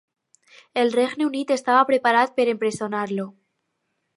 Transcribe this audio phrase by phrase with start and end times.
[0.83, 3.29] El Regne Unit estava preparat per empresonar-lo.